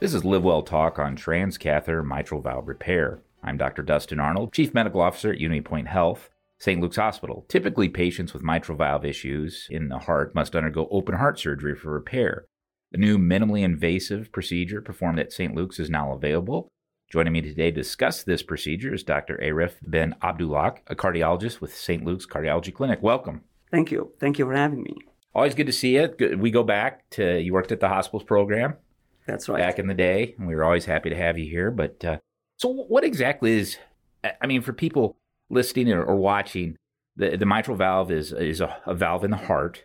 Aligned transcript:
This 0.00 0.14
is 0.14 0.24
Live 0.24 0.42
Well 0.42 0.62
Talk 0.62 0.98
on 0.98 1.14
transcatheter 1.14 2.02
mitral 2.02 2.40
valve 2.40 2.68
repair. 2.68 3.20
I'm 3.42 3.58
Dr. 3.58 3.82
Dustin 3.82 4.18
Arnold, 4.18 4.50
Chief 4.50 4.72
Medical 4.72 5.02
Officer 5.02 5.30
at 5.30 5.38
UnityPoint 5.38 5.88
Health, 5.88 6.30
St. 6.56 6.80
Luke's 6.80 6.96
Hospital. 6.96 7.44
Typically, 7.48 7.90
patients 7.90 8.32
with 8.32 8.42
mitral 8.42 8.78
valve 8.78 9.04
issues 9.04 9.66
in 9.68 9.90
the 9.90 9.98
heart 9.98 10.34
must 10.34 10.56
undergo 10.56 10.88
open 10.90 11.16
heart 11.16 11.38
surgery 11.38 11.74
for 11.74 11.92
repair. 11.92 12.46
A 12.94 12.96
new 12.96 13.18
minimally 13.18 13.62
invasive 13.62 14.32
procedure 14.32 14.80
performed 14.80 15.18
at 15.18 15.34
St. 15.34 15.54
Luke's 15.54 15.78
is 15.78 15.90
now 15.90 16.12
available. 16.14 16.70
Joining 17.12 17.34
me 17.34 17.42
today 17.42 17.70
to 17.70 17.82
discuss 17.82 18.22
this 18.22 18.42
procedure 18.42 18.94
is 18.94 19.02
Dr. 19.02 19.38
Arif 19.42 19.74
Ben 19.82 20.16
Abdullah, 20.22 20.76
a 20.86 20.96
cardiologist 20.96 21.60
with 21.60 21.76
St. 21.76 22.02
Luke's 22.06 22.24
Cardiology 22.24 22.72
Clinic. 22.72 23.02
Welcome. 23.02 23.42
Thank 23.70 23.90
you. 23.90 24.12
Thank 24.18 24.38
you 24.38 24.46
for 24.46 24.54
having 24.54 24.82
me. 24.82 24.96
Always 25.34 25.54
good 25.54 25.66
to 25.66 25.74
see 25.74 25.96
you. 25.96 26.38
We 26.38 26.50
go 26.50 26.62
back 26.62 27.10
to 27.10 27.38
you 27.38 27.52
worked 27.52 27.70
at 27.70 27.80
the 27.80 27.88
hospitals 27.88 28.24
program. 28.24 28.76
That's 29.30 29.48
right. 29.48 29.58
Back 29.58 29.78
in 29.78 29.86
the 29.86 29.94
day, 29.94 30.34
and 30.38 30.46
we 30.46 30.54
were 30.54 30.64
always 30.64 30.84
happy 30.84 31.10
to 31.10 31.16
have 31.16 31.38
you 31.38 31.48
here. 31.48 31.70
But 31.70 32.04
uh, 32.04 32.18
so, 32.56 32.68
what 32.68 33.04
exactly 33.04 33.58
is? 33.58 33.78
I 34.40 34.46
mean, 34.46 34.60
for 34.60 34.72
people 34.72 35.16
listening 35.48 35.92
or, 35.92 36.02
or 36.02 36.16
watching, 36.16 36.76
the 37.16 37.36
the 37.36 37.46
mitral 37.46 37.76
valve 37.76 38.10
is 38.10 38.32
is 38.32 38.60
a, 38.60 38.76
a, 38.86 38.94
valve 38.94 39.24
in 39.24 39.30
the 39.30 39.36
heart, 39.36 39.84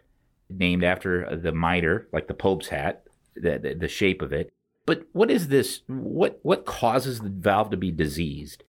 named 0.50 0.84
after 0.84 1.36
the 1.36 1.52
mitre, 1.52 2.08
like 2.12 2.27
the 2.27 2.34
Pope's 2.34 2.70
hat, 2.70 3.03
the, 3.36 3.59
the 3.59 3.76
the 3.76 3.88
shape 3.88 4.22
of 4.22 4.34
it. 4.34 4.52
But 4.86 5.03
what 5.13 5.30
is 5.30 5.48
this? 5.50 5.81
What 5.88 6.39
what 6.41 6.66
causes 6.66 7.20
the 7.20 7.30
valve 7.30 7.70
to 7.70 7.77
be 7.77 7.91
diseased? 7.91 8.64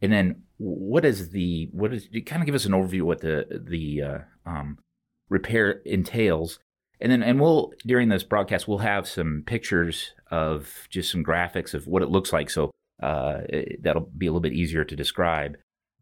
And 0.00 0.12
then 0.12 0.42
what 0.58 1.04
is 1.04 1.30
the 1.30 1.68
what 1.72 1.92
is? 1.92 2.08
Kind 2.24 2.42
of 2.42 2.46
give 2.46 2.54
us 2.54 2.66
an 2.66 2.72
overview 2.72 3.02
what 3.02 3.20
the 3.20 3.46
the 3.50 4.02
uh, 4.02 4.18
um, 4.46 4.78
repair 5.28 5.70
entails 5.84 6.60
and 7.00 7.10
then 7.10 7.22
and 7.22 7.40
we'll 7.40 7.72
during 7.86 8.08
this 8.08 8.22
broadcast 8.22 8.68
we'll 8.68 8.78
have 8.78 9.08
some 9.08 9.42
pictures 9.46 10.12
of 10.30 10.86
just 10.90 11.10
some 11.10 11.24
graphics 11.24 11.74
of 11.74 11.86
what 11.86 12.02
it 12.02 12.10
looks 12.10 12.32
like. 12.32 12.50
So 12.50 12.70
uh, 13.02 13.40
that'll 13.80 14.10
be 14.16 14.26
a 14.26 14.30
little 14.30 14.40
bit 14.40 14.52
easier 14.52 14.84
to 14.84 14.96
describe 14.96 15.56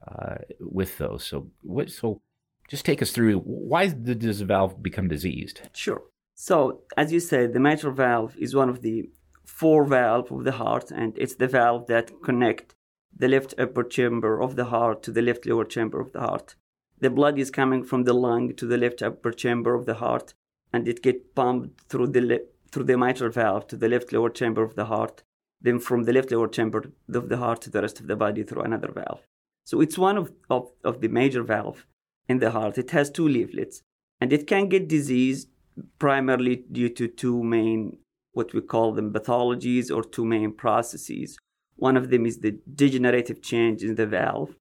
uh, 0.06 0.36
with 0.60 0.98
those. 0.98 1.24
So 1.24 1.50
what 1.62 1.90
so 1.90 2.20
just 2.68 2.84
take 2.84 3.00
us 3.00 3.12
through 3.12 3.38
why 3.40 3.88
did 3.88 4.20
this 4.20 4.40
valve 4.40 4.82
become 4.82 5.08
diseased? 5.08 5.62
Sure. 5.72 6.02
So 6.34 6.82
as 6.96 7.12
you 7.12 7.20
said 7.20 7.52
the 7.52 7.60
mitral 7.60 7.94
valve 7.94 8.36
is 8.36 8.54
one 8.54 8.68
of 8.68 8.82
the 8.82 9.10
four 9.44 9.84
valves 9.84 10.30
of 10.30 10.44
the 10.44 10.52
heart 10.52 10.90
and 10.90 11.16
it's 11.16 11.36
the 11.36 11.48
valve 11.48 11.86
that 11.86 12.12
connect 12.22 12.74
the 13.16 13.28
left 13.28 13.54
upper 13.58 13.82
chamber 13.82 14.40
of 14.40 14.54
the 14.54 14.66
heart 14.66 15.02
to 15.02 15.10
the 15.10 15.22
left 15.22 15.46
lower 15.46 15.64
chamber 15.64 16.00
of 16.00 16.12
the 16.12 16.20
heart. 16.20 16.54
The 17.00 17.10
blood 17.10 17.38
is 17.38 17.50
coming 17.50 17.84
from 17.84 18.04
the 18.04 18.12
lung 18.12 18.54
to 18.56 18.66
the 18.66 18.76
left 18.76 19.02
upper 19.02 19.32
chamber 19.32 19.74
of 19.74 19.86
the 19.86 19.94
heart 19.94 20.34
and 20.72 20.86
it 20.88 21.02
get 21.02 21.34
pumped 21.34 21.80
through 21.88 22.08
the 22.08 22.46
through 22.70 22.84
the 22.84 22.98
mitral 22.98 23.30
valve 23.30 23.66
to 23.66 23.76
the 23.76 23.88
left 23.88 24.12
lower 24.12 24.30
chamber 24.30 24.62
of 24.62 24.74
the 24.74 24.86
heart, 24.86 25.22
then 25.60 25.78
from 25.78 26.04
the 26.04 26.12
left 26.12 26.30
lower 26.30 26.48
chamber 26.48 26.92
of 27.14 27.28
the 27.28 27.38
heart 27.38 27.62
to 27.62 27.70
the 27.70 27.80
rest 27.80 28.00
of 28.00 28.06
the 28.06 28.16
body 28.16 28.42
through 28.42 28.62
another 28.62 28.92
valve. 28.92 29.22
So 29.64 29.80
it's 29.80 29.98
one 29.98 30.16
of, 30.16 30.32
of, 30.50 30.70
of 30.84 31.00
the 31.00 31.08
major 31.08 31.42
valve 31.42 31.86
in 32.28 32.38
the 32.38 32.50
heart. 32.50 32.78
It 32.78 32.90
has 32.90 33.10
two 33.10 33.28
leaflets, 33.28 33.82
and 34.20 34.32
it 34.32 34.46
can 34.46 34.68
get 34.68 34.88
diseased 34.88 35.48
primarily 35.98 36.64
due 36.70 36.88
to 36.90 37.08
two 37.08 37.42
main 37.42 37.98
what 38.32 38.54
we 38.54 38.60
call 38.60 38.92
them 38.92 39.12
pathologies 39.12 39.90
or 39.94 40.02
two 40.04 40.24
main 40.24 40.52
processes. 40.52 41.38
One 41.76 41.96
of 41.96 42.10
them 42.10 42.24
is 42.26 42.38
the 42.38 42.58
degenerative 42.72 43.42
change 43.42 43.82
in 43.82 43.94
the 43.96 44.06
valve, 44.06 44.54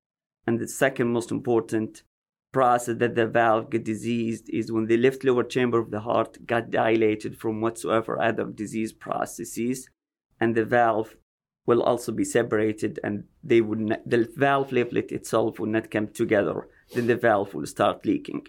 and 0.46 0.60
the 0.60 0.68
second 0.68 1.10
most 1.10 1.32
important 1.32 2.04
process 2.52 2.98
that 2.98 3.16
the 3.16 3.28
valve 3.28 3.70
get 3.70 3.84
diseased 3.84 4.50
is 4.50 4.72
when 4.72 4.88
the 4.88 4.98
left 4.98 5.24
lower 5.24 5.44
chamber 5.44 5.80
of 5.80 5.92
the 5.92 6.00
heart 6.02 6.46
got 6.46 6.72
dilated 6.72 7.38
from 7.38 7.62
whatsoever 7.62 8.22
other 8.22 8.46
disease 8.46 8.94
processes, 8.94 9.90
and 10.40 10.56
the 10.56 10.66
valve 10.66 11.16
will 11.66 11.84
also 11.84 12.12
be 12.12 12.24
separated, 12.24 13.00
and 13.04 13.26
they 13.44 13.62
would 13.62 13.80
not, 13.80 14.10
the 14.10 14.28
valve 14.38 14.72
leaflet 14.72 15.12
itself 15.12 15.60
will 15.60 15.68
not 15.68 15.92
come 15.92 16.08
together. 16.08 16.68
Then 16.94 17.08
the 17.08 17.18
valve 17.18 17.54
will 17.54 17.66
start 17.66 18.06
leaking, 18.06 18.48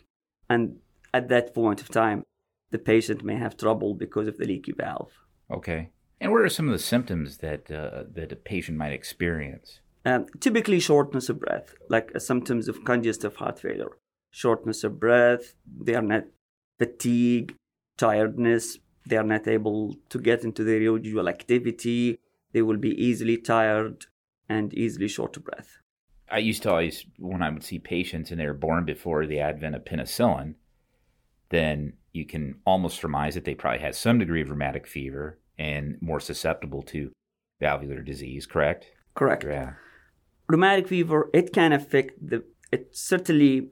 and 0.49 0.77
at 1.13 1.29
that 1.29 1.55
point 1.55 1.81
of 1.81 1.89
time, 1.89 2.25
the 2.71 2.79
patient 2.79 3.25
may 3.25 3.37
have 3.37 3.57
trouble 3.57 3.95
because 3.95 4.29
of 4.29 4.37
the 4.37 4.45
leaky 4.45 4.73
valve. 4.73 5.13
Okay. 5.51 5.91
And 6.21 6.33
what 6.33 6.43
are 6.43 6.49
some 6.49 6.67
of 6.67 6.73
the 6.73 6.79
symptoms 6.79 7.39
that 7.39 7.71
uh, 7.71 8.05
that 8.13 8.33
a 8.33 8.37
patient 8.37 8.77
might 8.77 8.93
experience? 8.93 9.81
Um, 10.09 10.25
typically, 10.41 10.81
shortness 10.81 11.29
of 11.29 11.39
breath, 11.39 11.75
like 11.91 12.11
uh, 12.15 12.19
symptoms 12.19 12.67
of 12.67 12.83
congestive 12.83 13.37
heart 13.37 13.59
failure. 13.59 13.91
Shortness 14.31 14.83
of 14.83 14.99
breath, 14.99 15.53
they 15.67 15.95
are 15.95 16.09
not 16.15 16.25
fatigue, 16.79 17.55
tiredness, 17.99 18.79
they 19.07 19.19
are 19.19 19.31
not 19.35 19.47
able 19.47 19.97
to 20.09 20.19
get 20.19 20.45
into 20.45 20.65
their 20.65 20.81
usual 20.81 21.29
activity, 21.29 22.21
they 22.53 22.63
will 22.63 22.79
be 22.79 22.93
easily 22.93 23.37
tired 23.37 24.07
and 24.49 24.73
easily 24.73 25.09
short 25.09 25.37
of 25.37 25.45
breath. 25.45 25.77
I 26.31 26.39
used 26.39 26.63
to 26.63 26.71
always, 26.71 27.05
when 27.19 27.43
I 27.43 27.51
would 27.51 27.65
see 27.65 27.79
patients 27.79 28.31
and 28.31 28.41
they 28.41 28.47
were 28.47 28.55
born 28.55 28.87
before 28.87 29.27
the 29.27 29.41
advent 29.41 29.75
of 29.75 29.85
penicillin, 29.85 30.55
then 31.51 31.93
you 32.13 32.25
can 32.25 32.61
almost 32.65 32.99
surmise 32.99 33.35
that 33.35 33.45
they 33.45 33.55
probably 33.55 33.81
had 33.81 33.95
some 33.95 34.19
degree 34.19 34.41
of 34.41 34.49
rheumatic 34.49 34.87
fever 34.87 35.39
and 35.59 35.99
more 36.01 36.21
susceptible 36.21 36.83
to 36.85 37.13
valvular 37.61 38.01
disease, 38.01 38.47
correct? 38.47 38.87
Correct. 39.15 39.45
Yeah 39.45 39.73
rheumatic 40.49 40.89
fever, 40.89 41.31
it 41.33 41.53
can 41.53 41.73
affect 41.73 42.15
the, 42.31 42.43
it 42.73 42.97
certainly 42.97 43.71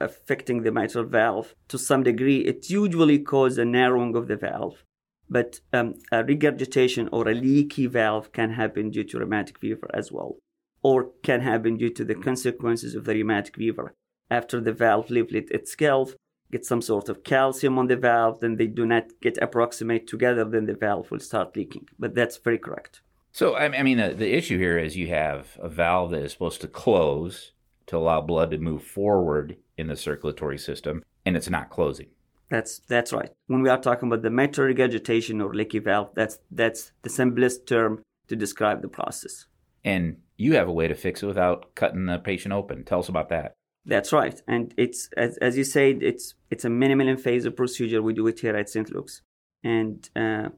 affecting 0.00 0.62
the 0.62 0.72
mitral 0.72 1.04
valve 1.04 1.54
to 1.68 1.78
some 1.78 2.02
degree. 2.02 2.40
It 2.40 2.68
usually 2.68 3.18
causes 3.18 3.58
a 3.58 3.64
narrowing 3.64 4.14
of 4.16 4.28
the 4.28 4.36
valve, 4.36 4.82
but 5.28 5.60
um, 5.72 5.94
a 6.12 6.22
regurgitation 6.24 7.08
or 7.12 7.28
a 7.28 7.34
leaky 7.34 7.86
valve 7.86 8.32
can 8.32 8.50
happen 8.50 8.90
due 8.90 9.04
to 9.04 9.18
rheumatic 9.18 9.58
fever 9.58 9.88
as 9.94 10.12
well, 10.12 10.36
or 10.82 11.10
can 11.22 11.40
happen 11.40 11.76
due 11.76 11.90
to 11.90 12.04
the 12.04 12.14
consequences 12.14 12.94
of 12.94 13.04
the 13.04 13.14
rheumatic 13.14 13.56
fever. 13.56 13.94
After 14.30 14.60
the 14.60 14.72
valve 14.72 15.08
leaflet 15.10 15.50
itself 15.50 16.14
gets 16.50 16.68
some 16.68 16.82
sort 16.82 17.08
of 17.08 17.24
calcium 17.24 17.78
on 17.78 17.86
the 17.86 17.96
valve, 17.96 18.40
then 18.40 18.56
they 18.56 18.66
do 18.66 18.84
not 18.84 19.04
get 19.22 19.38
approximate 19.40 20.06
together, 20.06 20.44
then 20.44 20.66
the 20.66 20.74
valve 20.74 21.10
will 21.10 21.20
start 21.20 21.56
leaking. 21.56 21.88
But 21.98 22.14
that's 22.14 22.36
very 22.36 22.58
correct. 22.58 23.02
So, 23.36 23.54
I 23.54 23.82
mean, 23.82 23.98
the, 23.98 24.14
the 24.14 24.34
issue 24.34 24.56
here 24.56 24.78
is 24.78 24.96
you 24.96 25.08
have 25.08 25.58
a 25.60 25.68
valve 25.68 26.12
that 26.12 26.22
is 26.22 26.32
supposed 26.32 26.62
to 26.62 26.68
close 26.68 27.52
to 27.84 27.98
allow 27.98 28.22
blood 28.22 28.50
to 28.52 28.56
move 28.56 28.82
forward 28.82 29.58
in 29.76 29.88
the 29.88 29.94
circulatory 29.94 30.56
system, 30.56 31.04
and 31.26 31.36
it's 31.36 31.50
not 31.50 31.68
closing. 31.68 32.06
That's 32.48 32.78
that's 32.78 33.12
right. 33.12 33.28
When 33.46 33.60
we 33.60 33.68
are 33.68 33.76
talking 33.76 34.08
about 34.08 34.22
the 34.22 34.30
mitral 34.30 34.68
regurgitation 34.68 35.42
or 35.42 35.52
leaky 35.52 35.80
valve, 35.80 36.12
that's 36.14 36.38
that's 36.50 36.92
the 37.02 37.10
simplest 37.10 37.66
term 37.66 38.02
to 38.28 38.36
describe 38.36 38.80
the 38.80 38.88
process. 38.88 39.44
And 39.84 40.16
you 40.38 40.54
have 40.54 40.66
a 40.66 40.72
way 40.72 40.88
to 40.88 40.94
fix 40.94 41.22
it 41.22 41.26
without 41.26 41.74
cutting 41.74 42.06
the 42.06 42.16
patient 42.16 42.54
open. 42.54 42.84
Tell 42.84 43.00
us 43.00 43.10
about 43.10 43.28
that. 43.28 43.52
That's 43.84 44.14
right, 44.14 44.40
and 44.48 44.72
it's 44.78 45.10
as, 45.14 45.36
as 45.42 45.58
you 45.58 45.64
said, 45.64 46.02
it's 46.02 46.36
it's 46.50 46.64
a 46.64 46.70
minimal 46.70 47.06
invasive 47.06 47.54
procedure. 47.54 48.00
We 48.00 48.14
do 48.14 48.28
it 48.28 48.40
here 48.40 48.56
at 48.56 48.70
St. 48.70 48.90
Luke's, 48.90 49.20
and 49.62 50.08
uh, 50.16 50.48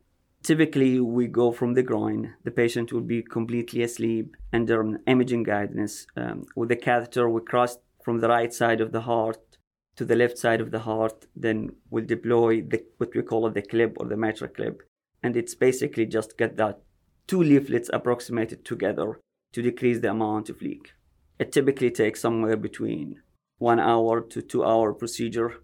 Typically, 0.42 1.00
we 1.00 1.26
go 1.26 1.52
from 1.52 1.74
the 1.74 1.82
groin. 1.82 2.34
The 2.44 2.50
patient 2.50 2.92
will 2.92 3.02
be 3.02 3.22
completely 3.22 3.82
asleep 3.82 4.36
under 4.52 4.98
imaging 5.06 5.42
guidance. 5.42 6.06
Um, 6.16 6.46
with 6.56 6.68
the 6.68 6.76
catheter, 6.76 7.28
we 7.28 7.40
cross 7.42 7.78
from 8.02 8.20
the 8.20 8.28
right 8.28 8.52
side 8.52 8.80
of 8.80 8.92
the 8.92 9.02
heart 9.02 9.58
to 9.96 10.04
the 10.04 10.16
left 10.16 10.38
side 10.38 10.60
of 10.60 10.70
the 10.70 10.78
heart. 10.80 11.26
Then 11.34 11.70
we'll 11.90 12.06
deploy 12.06 12.62
the, 12.62 12.84
what 12.98 13.14
we 13.14 13.22
call 13.22 13.50
the 13.50 13.62
clip 13.62 13.96
or 13.98 14.06
the 14.06 14.16
mitral 14.16 14.48
clip. 14.48 14.82
And 15.22 15.36
it's 15.36 15.54
basically 15.54 16.06
just 16.06 16.38
get 16.38 16.56
that 16.56 16.80
two 17.26 17.42
leaflets 17.42 17.90
approximated 17.92 18.64
together 18.64 19.20
to 19.52 19.62
decrease 19.62 20.00
the 20.00 20.10
amount 20.10 20.48
of 20.48 20.62
leak. 20.62 20.92
It 21.38 21.52
typically 21.52 21.90
takes 21.90 22.20
somewhere 22.20 22.56
between 22.56 23.22
one 23.58 23.80
hour 23.80 24.20
to 24.20 24.40
two 24.40 24.64
hour 24.64 24.94
procedure. 24.94 25.56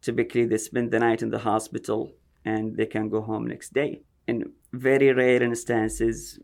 Typically, 0.00 0.46
they 0.46 0.58
spend 0.58 0.90
the 0.90 0.98
night 0.98 1.22
in 1.22 1.30
the 1.30 1.40
hospital 1.40 2.12
and 2.44 2.76
they 2.76 2.86
can 2.86 3.08
go 3.08 3.20
home 3.20 3.46
next 3.46 3.72
day 3.72 4.02
in 4.26 4.52
very 4.72 5.12
rare 5.12 5.42
instances, 5.42 6.38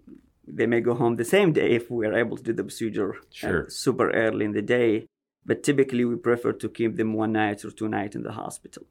they 0.47 0.67
may 0.67 0.81
go 0.81 0.95
home 0.95 1.17
the 1.17 1.25
same 1.25 1.53
day 1.53 1.71
if 1.73 1.91
we 1.91 2.07
are 2.07 2.15
able 2.15 2.37
to 2.37 2.43
do 2.43 2.53
the 2.53 2.65
procedure 2.65 3.15
uh, 3.15 3.21
sure. 3.31 3.67
super 3.69 4.11
early 4.11 4.45
in 4.45 4.53
the 4.53 4.63
day. 4.63 5.07
But 5.45 5.63
typically, 5.63 6.05
we 6.05 6.17
prefer 6.17 6.53
to 6.53 6.69
keep 6.69 6.97
them 6.97 7.15
one 7.15 7.33
night 7.33 7.65
or 7.65 7.71
two 7.71 7.89
nights 7.89 8.17
in 8.17 8.23
the 8.23 8.33
hospital. 8.33 8.85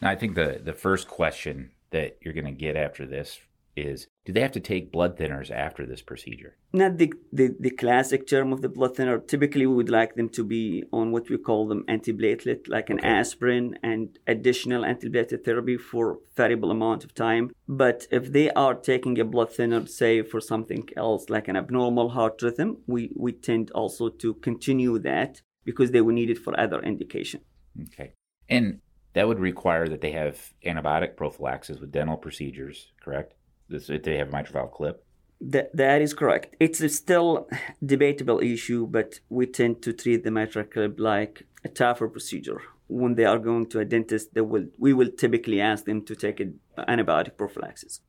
I 0.00 0.14
think 0.14 0.36
the, 0.36 0.60
the 0.62 0.72
first 0.72 1.08
question 1.08 1.72
that 1.90 2.18
you're 2.20 2.34
going 2.34 2.46
to 2.46 2.52
get 2.52 2.76
after 2.76 3.04
this 3.04 3.40
is 3.76 4.06
do 4.28 4.34
they 4.34 4.42
have 4.42 4.52
to 4.52 4.60
take 4.60 4.92
blood 4.92 5.16
thinners 5.16 5.50
after 5.50 5.86
this 5.86 6.02
procedure? 6.02 6.54
Not 6.74 6.98
the, 6.98 7.14
the, 7.32 7.56
the, 7.58 7.70
classic 7.70 8.26
term 8.26 8.52
of 8.52 8.60
the 8.60 8.68
blood 8.68 8.94
thinner. 8.94 9.18
Typically, 9.20 9.66
we 9.66 9.74
would 9.74 9.88
like 9.88 10.16
them 10.16 10.28
to 10.28 10.44
be 10.44 10.84
on 10.92 11.12
what 11.12 11.30
we 11.30 11.38
call 11.38 11.66
them 11.66 11.82
antiplatelet, 11.88 12.68
like 12.68 12.90
an 12.90 12.98
okay. 12.98 13.08
aspirin 13.08 13.78
and 13.82 14.18
additional 14.26 14.82
antiplatelet 14.82 15.46
therapy 15.46 15.78
for 15.78 16.12
a 16.12 16.16
variable 16.36 16.70
amount 16.70 17.04
of 17.04 17.14
time. 17.14 17.52
But 17.66 18.06
if 18.10 18.30
they 18.30 18.50
are 18.50 18.74
taking 18.74 19.18
a 19.18 19.24
blood 19.24 19.50
thinner, 19.50 19.86
say 19.86 20.20
for 20.20 20.42
something 20.42 20.86
else 20.94 21.30
like 21.30 21.48
an 21.48 21.56
abnormal 21.56 22.10
heart 22.10 22.42
rhythm, 22.42 22.82
we, 22.86 23.10
we 23.16 23.32
tend 23.32 23.70
also 23.70 24.10
to 24.10 24.34
continue 24.34 24.98
that 24.98 25.40
because 25.64 25.92
they 25.92 26.02
will 26.02 26.14
need 26.14 26.28
it 26.28 26.36
for 26.36 26.60
other 26.60 26.82
indication. 26.82 27.40
Okay. 27.84 28.12
And 28.46 28.80
that 29.14 29.26
would 29.26 29.40
require 29.40 29.88
that 29.88 30.02
they 30.02 30.12
have 30.12 30.52
antibiotic 30.66 31.16
prophylaxis 31.16 31.80
with 31.80 31.92
dental 31.92 32.18
procedures, 32.18 32.92
correct? 33.00 33.32
This, 33.68 33.86
they 33.86 34.16
have 34.16 34.28
a 34.28 34.32
mitral 34.32 34.64
valve 34.64 34.72
clip? 34.72 35.04
That, 35.40 35.74
that 35.76 36.02
is 36.02 36.14
correct. 36.14 36.56
It's 36.58 36.80
a 36.80 36.88
still 36.88 37.48
debatable 37.84 38.40
issue, 38.40 38.86
but 38.86 39.20
we 39.28 39.46
tend 39.46 39.82
to 39.82 39.92
treat 39.92 40.24
the 40.24 40.30
mitral 40.30 40.64
clip 40.64 40.98
like 40.98 41.46
a 41.64 41.68
TAVR 41.68 42.10
procedure. 42.10 42.60
When 42.88 43.14
they 43.14 43.24
are 43.24 43.38
going 43.38 43.66
to 43.66 43.80
a 43.80 43.84
dentist, 43.84 44.34
they 44.34 44.40
will, 44.40 44.66
we 44.78 44.92
will 44.94 45.10
typically 45.10 45.60
ask 45.60 45.84
them 45.84 46.04
to 46.06 46.16
take 46.16 46.40
an 46.40 46.58
antibiotic 46.78 47.36
prophylaxis. 47.36 48.00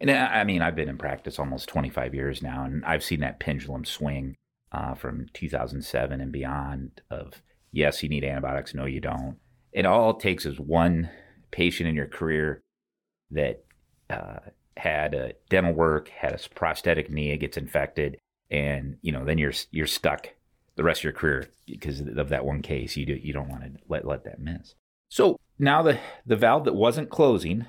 And 0.00 0.10
I 0.10 0.42
mean, 0.42 0.62
I've 0.62 0.74
been 0.74 0.88
in 0.88 0.98
practice 0.98 1.38
almost 1.38 1.68
25 1.68 2.12
years 2.12 2.42
now, 2.42 2.64
and 2.64 2.84
I've 2.84 3.04
seen 3.04 3.20
that 3.20 3.38
pendulum 3.38 3.84
swing 3.84 4.34
uh, 4.72 4.94
from 4.94 5.26
2007 5.32 6.20
and 6.20 6.32
beyond 6.32 7.02
of 7.08 7.40
yes, 7.70 8.02
you 8.02 8.08
need 8.08 8.24
antibiotics, 8.24 8.74
no, 8.74 8.84
you 8.84 9.00
don't. 9.00 9.36
It 9.72 9.86
all 9.86 10.10
it 10.10 10.20
takes 10.20 10.44
is 10.44 10.58
one 10.58 11.10
patient 11.52 11.88
in 11.88 11.94
your 11.94 12.08
career 12.08 12.60
that 13.30 13.64
uh, 14.10 14.40
had 14.76 15.14
a 15.14 15.34
dental 15.48 15.72
work, 15.72 16.08
had 16.08 16.32
a 16.32 16.48
prosthetic 16.54 17.10
knee, 17.10 17.30
it 17.30 17.38
gets 17.38 17.56
infected, 17.56 18.18
and 18.50 18.96
you 19.02 19.12
know 19.12 19.24
then 19.24 19.38
you're 19.38 19.52
you're 19.70 19.86
stuck 19.86 20.28
the 20.76 20.84
rest 20.84 21.00
of 21.00 21.04
your 21.04 21.12
career 21.12 21.48
because 21.66 22.00
of 22.00 22.28
that 22.28 22.44
one 22.44 22.62
case. 22.62 22.96
You 22.96 23.06
do, 23.06 23.14
you 23.14 23.32
don't 23.32 23.48
want 23.48 23.62
to 23.62 23.72
let 23.88 24.06
let 24.06 24.24
that 24.24 24.40
miss. 24.40 24.74
So 25.08 25.38
now 25.58 25.82
the 25.82 25.98
the 26.24 26.36
valve 26.36 26.64
that 26.64 26.74
wasn't 26.74 27.10
closing 27.10 27.66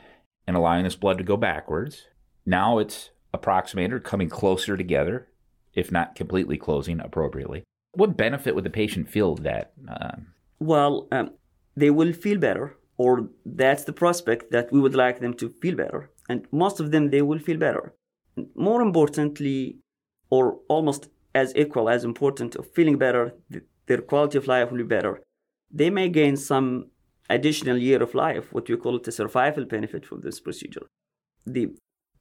and 0.48 0.56
allowing 0.56 0.84
this 0.84 0.96
blood 0.96 1.18
to 1.18 1.24
go 1.24 1.38
backwards, 1.38 2.04
now 2.46 2.80
it's 2.80 3.12
approximated 3.34 3.94
or 3.94 4.00
coming 4.00 4.30
closer 4.30 4.78
together, 4.78 5.28
if 5.74 5.92
not 5.92 6.16
completely 6.16 6.58
closing 6.58 7.00
appropriately. 7.00 7.64
What 7.94 8.18
benefit 8.18 8.56
would 8.56 8.64
the 8.64 8.70
patient 8.70 9.10
feel 9.10 9.36
that? 9.36 9.74
Um... 9.88 10.28
well, 10.60 11.08
um, 11.12 11.32
they 11.76 11.90
will 11.90 12.14
feel 12.14 12.40
better, 12.40 12.78
or 12.98 13.30
that's 13.46 13.84
the 13.84 13.94
prospect 13.94 14.52
that 14.52 14.72
we 14.72 14.80
would 14.80 14.96
like 14.96 15.20
them 15.20 15.34
to 15.36 15.50
feel 15.50 15.76
better. 15.76 16.10
And 16.30 16.48
most 16.52 16.80
of 16.80 16.92
them 16.92 17.10
they 17.10 17.22
will 17.22 17.40
feel 17.40 17.58
better. 17.58 17.94
More 18.56 18.82
importantly 18.82 19.78
or 20.30 20.60
almost 20.68 21.10
as 21.36 21.56
equal 21.56 21.90
as 21.90 22.04
important 22.04 22.56
of 22.56 22.72
feeling 22.72 22.98
better 22.98 23.34
their 23.88 24.02
quality 24.02 24.38
of 24.38 24.48
life 24.48 24.72
will 24.72 24.78
be 24.78 24.84
better. 24.84 25.22
They 25.72 25.90
may 25.90 26.08
gain 26.10 26.38
some 26.38 26.88
additional 27.30 27.78
year 27.78 28.02
of 28.04 28.14
life 28.14 28.52
what 28.52 28.70
we 28.70 28.78
call 28.78 28.98
it 28.98 29.08
a 29.08 29.12
survival 29.12 29.66
benefit 29.66 30.06
from 30.06 30.22
this 30.22 30.40
procedure. 30.40 30.86
The 31.46 31.70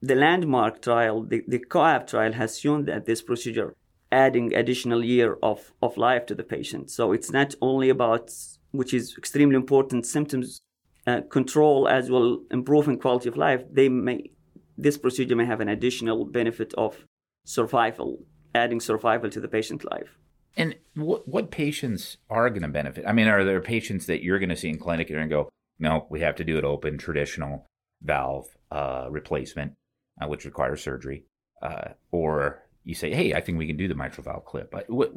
the 0.00 0.14
landmark 0.14 0.82
trial 0.82 1.22
the, 1.22 1.44
the 1.46 1.58
COAPT 1.58 2.10
trial 2.10 2.32
has 2.32 2.58
shown 2.58 2.86
that 2.86 3.06
this 3.06 3.22
procedure 3.22 3.74
adding 4.12 4.54
additional 4.54 5.02
year 5.02 5.38
of, 5.42 5.72
of 5.80 5.96
life 5.96 6.26
to 6.26 6.34
the 6.34 6.44
patient. 6.44 6.90
So 6.90 7.12
it's 7.12 7.32
not 7.32 7.54
only 7.62 7.88
about 7.88 8.30
which 8.72 8.92
is 8.92 9.16
extremely 9.16 9.56
important 9.56 10.06
symptoms 10.06 10.60
uh, 11.06 11.20
control 11.30 11.88
as 11.88 12.10
well 12.10 12.40
improving 12.50 12.98
quality 12.98 13.28
of 13.28 13.36
life, 13.36 13.62
they 13.70 13.88
may 13.88 14.30
this 14.76 14.98
procedure 14.98 15.36
may 15.36 15.44
have 15.44 15.60
an 15.60 15.68
additional 15.68 16.24
benefit 16.24 16.72
of 16.74 17.04
survival, 17.44 18.18
adding 18.54 18.80
survival 18.80 19.30
to 19.30 19.40
the 19.40 19.48
patient 19.48 19.84
life. 19.90 20.18
And 20.56 20.76
what 20.94 21.26
what 21.28 21.50
patients 21.50 22.18
are 22.28 22.50
going 22.50 22.62
to 22.62 22.68
benefit? 22.68 23.04
I 23.06 23.12
mean, 23.12 23.28
are 23.28 23.44
there 23.44 23.60
patients 23.60 24.06
that 24.06 24.22
you're 24.22 24.38
going 24.38 24.48
to 24.48 24.56
see 24.56 24.68
in 24.68 24.78
clinic 24.78 25.10
and 25.10 25.30
go, 25.30 25.48
no, 25.78 26.06
we 26.10 26.20
have 26.20 26.36
to 26.36 26.44
do 26.44 26.58
it 26.58 26.64
open, 26.64 26.98
traditional 26.98 27.66
valve 28.02 28.46
uh, 28.70 29.06
replacement, 29.10 29.72
uh, 30.20 30.26
which 30.26 30.44
requires 30.44 30.82
surgery, 30.82 31.24
uh, 31.62 31.90
or 32.10 32.62
you 32.84 32.94
say, 32.94 33.12
hey, 33.12 33.32
I 33.34 33.40
think 33.40 33.58
we 33.58 33.66
can 33.66 33.76
do 33.76 33.88
the 33.88 33.94
mitral 33.94 34.24
valve 34.24 34.44
clip. 34.44 34.74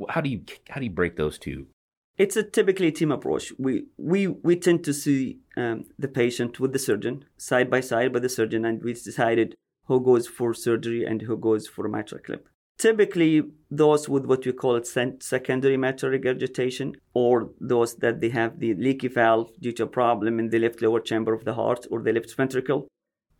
How 0.10 0.22
do 0.22 0.30
you 0.30 0.42
how 0.70 0.80
do 0.80 0.86
you 0.86 0.92
break 0.92 1.16
those 1.16 1.38
two 1.38 1.68
it's 2.18 2.36
a 2.36 2.44
typically 2.44 2.92
team 2.92 3.12
approach. 3.12 3.54
We 3.58 3.86
we 3.98 4.28
we 4.28 4.56
tend 4.56 4.84
to 4.86 4.94
see 4.94 5.40
um, 5.58 5.86
the 6.00 6.08
patient 6.08 6.60
with 6.60 6.74
the 6.74 6.80
surgeon 6.80 7.26
side 7.38 7.70
by 7.70 7.82
side 7.82 8.14
by 8.14 8.20
the 8.20 8.30
surgeon, 8.30 8.66
and 8.66 8.82
we 8.84 8.94
decided 8.94 9.56
who 9.88 10.00
goes 10.02 10.28
for 10.28 10.54
surgery 10.54 11.06
and 11.06 11.22
who 11.22 11.38
goes 11.38 11.68
for 11.68 11.86
a 11.86 11.90
mitral 11.90 12.22
clip. 12.22 12.48
Typically, 12.78 13.42
those 13.72 14.10
with 14.10 14.26
what 14.26 14.46
we 14.46 14.52
call 14.52 14.82
secondary 14.84 15.78
mitral 15.78 16.12
regurgitation, 16.12 16.96
or 17.14 17.52
those 17.60 17.96
that 17.96 18.20
they 18.20 18.30
have 18.30 18.60
the 18.60 18.74
leaky 18.76 19.08
valve 19.08 19.50
due 19.62 19.72
to 19.72 19.84
a 19.84 19.88
problem 19.88 20.40
in 20.40 20.50
the 20.50 20.60
left 20.60 20.82
lower 20.82 21.00
chamber 21.00 21.34
of 21.34 21.46
the 21.46 21.54
heart 21.54 21.86
or 21.90 22.02
the 22.02 22.12
left 22.12 22.36
ventricle, 22.36 22.88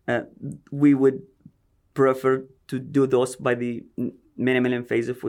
uh, 0.08 0.22
we 0.70 0.94
would 0.94 1.22
prefer 1.92 2.44
to 2.68 2.78
do 2.78 3.06
those 3.06 3.36
by 3.36 3.54
the 3.54 3.84
minimally 4.38 4.74
invasive 4.74 5.22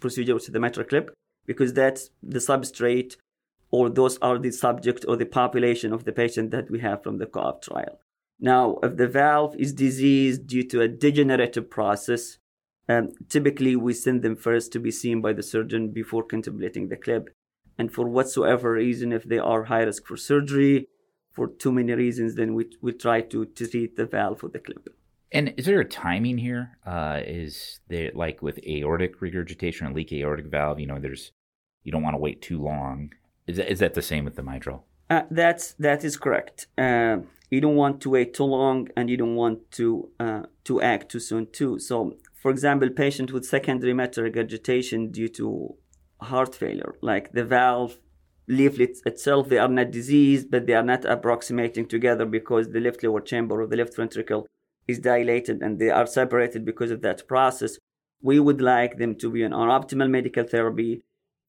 procedure, 0.00 0.34
which 0.34 0.44
is 0.44 0.50
the 0.50 0.60
mitral 0.60 0.86
clip 0.86 1.10
because 1.46 1.72
that's 1.72 2.10
the 2.22 2.38
substrate 2.38 3.16
or 3.70 3.88
those 3.88 4.18
are 4.18 4.38
the 4.38 4.50
subject 4.50 5.04
or 5.08 5.16
the 5.16 5.26
population 5.26 5.92
of 5.92 6.04
the 6.04 6.12
patient 6.12 6.50
that 6.50 6.70
we 6.70 6.80
have 6.80 7.02
from 7.02 7.18
the 7.18 7.26
COAPT 7.26 7.64
trial. 7.64 7.98
Now, 8.38 8.78
if 8.82 8.96
the 8.96 9.08
valve 9.08 9.56
is 9.56 9.72
diseased 9.72 10.46
due 10.46 10.62
to 10.68 10.82
a 10.82 10.88
degenerative 10.88 11.70
process, 11.70 12.38
um, 12.88 13.12
typically 13.28 13.74
we 13.74 13.92
send 13.94 14.22
them 14.22 14.36
first 14.36 14.72
to 14.72 14.78
be 14.78 14.90
seen 14.90 15.20
by 15.20 15.32
the 15.32 15.42
surgeon 15.42 15.90
before 15.90 16.22
contemplating 16.22 16.88
the 16.88 16.96
clip. 16.96 17.30
And 17.78 17.92
for 17.92 18.06
whatsoever 18.08 18.72
reason, 18.72 19.12
if 19.12 19.24
they 19.24 19.38
are 19.38 19.64
high 19.64 19.82
risk 19.82 20.06
for 20.06 20.16
surgery, 20.16 20.88
for 21.32 21.48
too 21.48 21.72
many 21.72 21.92
reasons, 21.92 22.34
then 22.34 22.54
we, 22.54 22.70
we 22.80 22.92
try 22.92 23.20
to, 23.20 23.44
to 23.44 23.66
treat 23.66 23.96
the 23.96 24.06
valve 24.06 24.42
with 24.42 24.52
the 24.52 24.58
clip. 24.58 24.88
And 25.36 25.52
is 25.58 25.66
there 25.66 25.80
a 25.80 25.84
timing 25.84 26.38
here? 26.38 26.78
Uh, 26.86 27.20
is 27.22 27.80
there 27.88 28.10
like 28.14 28.40
with 28.40 28.58
aortic 28.66 29.20
regurgitation 29.20 29.86
or 29.86 29.92
leak 29.92 30.10
aortic 30.10 30.46
valve? 30.46 30.80
You 30.80 30.86
know, 30.86 30.98
there's 30.98 31.32
you 31.84 31.92
don't 31.92 32.02
want 32.02 32.14
to 32.14 32.18
wait 32.26 32.40
too 32.40 32.58
long. 32.58 33.12
Is 33.46 33.58
that, 33.58 33.70
is 33.70 33.80
that 33.80 33.92
the 33.92 34.00
same 34.00 34.24
with 34.24 34.36
the 34.36 34.42
mitral? 34.42 34.86
Uh, 35.10 35.24
that's 35.30 35.74
that 35.74 36.04
is 36.04 36.16
correct. 36.16 36.68
Uh, 36.78 37.18
you 37.50 37.60
don't 37.60 37.76
want 37.76 38.00
to 38.00 38.08
wait 38.08 38.32
too 38.32 38.44
long, 38.44 38.88
and 38.96 39.10
you 39.10 39.18
don't 39.18 39.36
want 39.36 39.70
to 39.72 40.08
uh, 40.18 40.44
to 40.64 40.80
act 40.80 41.10
too 41.10 41.20
soon 41.20 41.48
too. 41.52 41.78
So, 41.80 42.16
for 42.42 42.50
example, 42.50 42.88
patient 42.88 43.30
with 43.30 43.44
secondary 43.44 43.92
mitral 43.92 44.24
regurgitation 44.24 45.10
due 45.10 45.28
to 45.40 45.74
heart 46.22 46.54
failure, 46.54 46.94
like 47.02 47.32
the 47.32 47.44
valve 47.44 47.98
leaflet 48.48 48.96
itself, 49.04 49.50
they 49.50 49.58
are 49.58 49.68
not 49.68 49.90
diseased, 49.90 50.50
but 50.50 50.66
they 50.66 50.72
are 50.72 50.88
not 50.94 51.04
approximating 51.04 51.84
together 51.84 52.24
because 52.24 52.70
the 52.70 52.80
left 52.80 53.02
lower 53.04 53.20
chamber 53.20 53.60
or 53.60 53.66
the 53.66 53.76
left 53.76 53.94
ventricle 53.94 54.46
is 54.86 54.98
dilated, 54.98 55.62
and 55.62 55.78
they 55.78 55.90
are 55.90 56.06
separated 56.06 56.64
because 56.64 56.90
of 56.90 57.02
that 57.02 57.26
process. 57.26 57.78
We 58.22 58.40
would 58.40 58.60
like 58.60 58.98
them 58.98 59.14
to 59.16 59.30
be 59.30 59.44
on 59.44 59.52
optimal 59.52 60.10
medical 60.10 60.44
therapy 60.44 61.02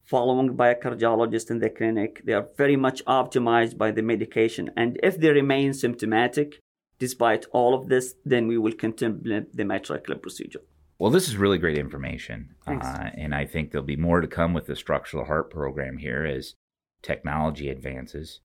following 0.04 0.56
by 0.56 0.69
a 0.69 0.75
cardiologist 0.75 1.51
in 1.51 1.60
the 1.60 1.69
clinic. 1.69 2.22
They 2.25 2.34
are 2.34 2.48
very 2.57 2.76
much 2.76 3.04
optimized 3.06 3.78
by 3.78 3.92
the 3.92 4.02
medication. 4.02 4.71
And 4.78 5.00
if 5.04 5.19
they 5.19 5.30
remain 5.30 5.73
symptomatic, 5.73 6.62
despite 6.97 7.45
all 7.52 7.73
of 7.73 7.90
this, 7.90 8.16
then 8.26 8.47
we 8.47 8.57
will 8.57 8.71
contemplate 8.73 9.56
the 9.56 9.66
mitral 9.66 10.00
clip 10.00 10.21
procedure. 10.21 10.62
Well, 11.00 11.12
this 11.12 11.28
is 11.28 11.38
really 11.38 11.57
great 11.57 11.78
information. 11.78 12.56
Uh, 12.66 13.09
and 13.16 13.35
I 13.35 13.45
think 13.45 13.71
there'll 13.71 13.85
be 13.85 13.97
more 13.97 14.21
to 14.21 14.28
come 14.28 14.54
with 14.54 14.66
the 14.66 14.76
structural 14.76 15.26
heart 15.26 15.52
program 15.52 15.97
here 15.97 16.26
as 16.26 16.56
technology 17.02 17.69
advances. 17.69 18.40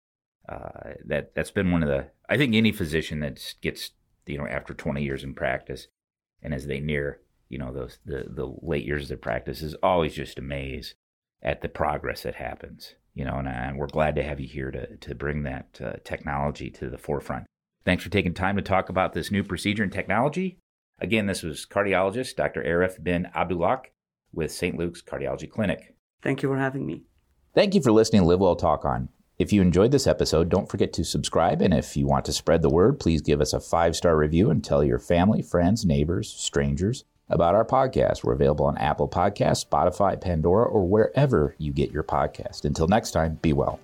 Uh, 0.49 0.95
that 1.07 1.35
that's 1.35 1.52
been 1.52 1.71
one 1.71 1.85
of 1.85 1.88
the 1.88 2.09
I 2.28 2.37
think 2.37 2.55
any 2.55 2.73
physician 2.73 3.21
that 3.21 3.55
gets 3.62 3.93
you 4.26 4.38
know 4.38 4.47
after 4.47 4.75
20 4.75 5.02
years 5.02 5.25
in 5.25 5.35
practice 5.35 5.88
and 6.43 6.55
as 6.55 6.67
they 6.67 6.81
near 6.81 7.21
you 7.49 7.59
know 7.59 7.73
those 7.73 7.99
the 8.05 8.25
the 8.29 8.52
late 8.62 8.85
years 8.85 9.05
of 9.05 9.09
their 9.09 9.17
practice 9.19 9.62
is 9.62 9.75
always 9.83 10.14
just 10.14 10.38
amazed 10.38 10.95
at 11.43 11.61
the 11.61 11.69
progress 11.69 12.23
that 12.23 12.37
happens. 12.37 12.95
You 13.14 13.25
know, 13.25 13.35
and, 13.35 13.49
and 13.49 13.76
we're 13.76 13.88
glad 13.88 14.14
to 14.17 14.23
have 14.23 14.41
you 14.41 14.49
here 14.49 14.71
to, 14.71 14.97
to 14.97 15.14
bring 15.14 15.43
that 15.43 15.81
uh, 15.85 15.93
technology 16.05 16.71
to 16.71 16.88
the 16.88 16.97
forefront. 16.97 17.45
Thanks 17.85 18.02
for 18.02 18.11
taking 18.11 18.33
time 18.33 18.57
to 18.57 18.62
talk 18.62 18.88
about 18.88 19.12
this 19.12 19.31
new 19.31 19.45
procedure 19.45 19.83
and 19.83 19.93
technology. 19.93 20.59
Again, 20.99 21.26
this 21.26 21.43
was 21.43 21.67
cardiologist 21.67 22.37
Dr. 22.37 22.62
Arif 22.62 23.02
bin 23.02 23.26
Abdullah 23.35 23.83
with 24.33 24.52
St. 24.52 24.79
Luke's 24.79 25.02
Cardiology 25.02 25.50
Clinic. 25.50 25.95
Thank 26.23 26.43
you 26.43 26.49
for 26.49 26.57
having 26.57 26.87
me. 26.87 27.05
Thank 27.55 27.75
you 27.75 27.83
for 27.83 27.93
listening 27.93 28.23
to 28.23 28.29
Live 28.29 28.41
Well 28.41 28.57
Talk 28.57 28.85
On. 28.85 29.09
If 29.43 29.53
you 29.53 29.61
enjoyed 29.61 29.91
this 29.91 30.07
episode, 30.07 30.51
don't 30.51 30.69
forget 30.69 30.93
to 30.93 31.05
subscribe. 31.05 31.63
And 31.63 31.75
if 31.75 31.97
you 31.97 32.07
want 32.07 32.25
to 32.27 32.33
spread 32.33 32.63
the 32.63 32.71
word, 32.71 33.01
please 33.01 33.21
give 33.21 33.41
us 33.41 33.53
a 33.53 33.59
five 33.59 33.97
star 33.97 34.17
review 34.17 34.51
and 34.51 34.63
tell 34.63 34.85
your 34.85 35.01
family, 35.01 35.43
friends, 35.43 35.85
neighbors, 35.85 36.33
strangers 36.33 37.03
about 37.29 37.57
our 37.57 37.65
podcast. 37.65 38.23
We're 38.23 38.35
available 38.35 38.67
on 38.67 38.79
Apple 38.79 39.09
Podcasts, 39.09 39.67
Spotify, 39.67 40.21
Pandora, 40.21 40.67
or 40.67 40.87
wherever 40.87 41.57
you 41.59 41.73
get 41.73 41.91
your 41.91 42.05
podcast. 42.05 42.65
Until 42.65 42.87
next 42.87 43.11
time, 43.11 43.41
be 43.43 43.53
well. 43.53 43.81